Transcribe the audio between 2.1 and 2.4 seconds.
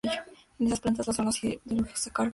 con arrabio.